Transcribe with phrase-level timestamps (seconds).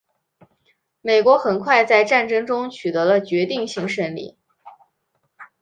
[1.01, 4.35] 美国很快在战争中取得了决定性胜利。